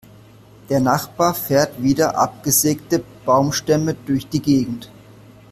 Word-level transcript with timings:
Der 0.71 0.79
Nachbar 0.79 1.35
fährt 1.35 1.79
wieder 1.83 2.17
abgesägte 2.17 3.03
Baumstämme 3.23 3.93
durch 3.93 4.27
die 4.27 4.41
Gegend. 4.41 4.89